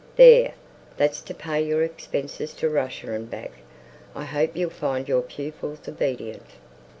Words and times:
"There! 0.15 0.55
that's 0.97 1.21
to 1.21 1.33
pay 1.35 1.61
your 1.61 1.83
expenses 1.83 2.55
to 2.55 2.67
Russia 2.71 3.11
and 3.13 3.29
back. 3.29 3.51
I 4.15 4.25
hope 4.25 4.57
you'll 4.57 4.71
find 4.71 5.07
your 5.07 5.21
pupils 5.21 5.87
obedient." 5.87 6.47